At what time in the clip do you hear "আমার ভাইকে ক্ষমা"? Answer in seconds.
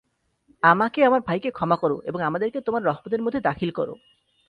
1.07-1.77